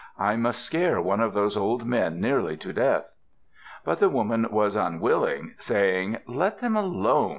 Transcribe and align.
I 0.17 0.35
must 0.35 0.63
scare 0.63 0.99
one 0.99 1.19
of 1.19 1.33
those 1.33 1.55
old 1.55 1.85
men 1.85 2.19
nearly 2.19 2.57
to 2.57 2.73
death." 2.73 3.13
But 3.85 3.99
the 3.99 4.09
woman 4.09 4.47
was 4.49 4.75
unwilling, 4.75 5.53
saying, 5.59 6.17
"Let 6.25 6.57
them 6.57 6.75
alone. 6.75 7.29